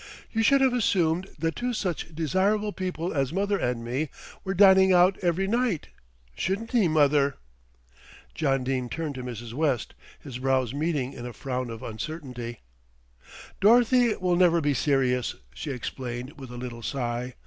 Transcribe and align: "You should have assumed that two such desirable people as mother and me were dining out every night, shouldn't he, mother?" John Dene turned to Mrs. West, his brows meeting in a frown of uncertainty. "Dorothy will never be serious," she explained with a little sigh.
"You 0.31 0.41
should 0.41 0.61
have 0.61 0.73
assumed 0.73 1.27
that 1.37 1.55
two 1.55 1.73
such 1.73 2.15
desirable 2.15 2.73
people 2.73 3.13
as 3.13 3.31
mother 3.31 3.59
and 3.59 3.85
me 3.85 4.09
were 4.43 4.55
dining 4.55 4.91
out 4.91 5.15
every 5.19 5.47
night, 5.47 5.89
shouldn't 6.35 6.71
he, 6.71 6.87
mother?" 6.87 7.35
John 8.33 8.63
Dene 8.63 8.89
turned 8.89 9.13
to 9.13 9.23
Mrs. 9.23 9.53
West, 9.53 9.93
his 10.19 10.39
brows 10.39 10.73
meeting 10.73 11.13
in 11.13 11.27
a 11.27 11.33
frown 11.33 11.69
of 11.69 11.83
uncertainty. 11.83 12.61
"Dorothy 13.59 14.15
will 14.15 14.35
never 14.35 14.59
be 14.59 14.73
serious," 14.73 15.35
she 15.53 15.69
explained 15.69 16.33
with 16.39 16.49
a 16.49 16.57
little 16.57 16.81
sigh. 16.81 17.35